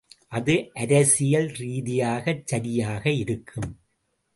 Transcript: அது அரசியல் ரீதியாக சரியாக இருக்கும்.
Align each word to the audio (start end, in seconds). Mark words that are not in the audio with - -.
அது 0.29 0.55
அரசியல் 0.73 1.49
ரீதியாக 1.51 2.41
சரியாக 2.45 3.03
இருக்கும். 3.11 3.71